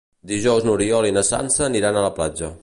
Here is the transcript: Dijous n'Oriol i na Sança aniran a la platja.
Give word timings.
Dijous 0.29 0.65
n'Oriol 0.67 1.09
i 1.09 1.13
na 1.19 1.25
Sança 1.29 1.63
aniran 1.67 2.01
a 2.01 2.05
la 2.07 2.13
platja. 2.19 2.53